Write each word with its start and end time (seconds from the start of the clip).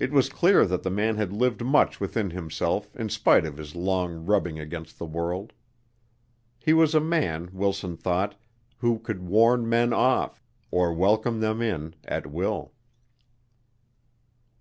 It 0.00 0.10
was 0.10 0.28
clear 0.28 0.66
that 0.66 0.82
the 0.82 0.90
man 0.90 1.14
had 1.16 1.32
lived 1.32 1.64
much 1.64 2.00
within 2.00 2.30
himself 2.30 2.96
in 2.96 3.08
spite 3.08 3.44
of 3.46 3.56
his 3.56 3.76
long 3.76 4.26
rubbing 4.26 4.58
against 4.58 4.98
the 4.98 5.06
world. 5.06 5.52
He 6.58 6.72
was 6.72 6.92
a 6.92 6.98
man, 7.00 7.50
Wilson 7.52 7.96
thought, 7.96 8.34
who 8.78 8.98
could 8.98 9.22
warn 9.28 9.68
men 9.68 9.92
off, 9.92 10.42
or 10.72 10.92
welcome 10.92 11.38
them 11.38 11.62
in, 11.62 11.94
at 12.04 12.26
will. 12.26 12.72